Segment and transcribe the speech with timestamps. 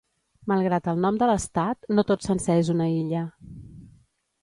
[0.51, 3.25] Malgrat el nom de l'estat, no tot sencer és una illa.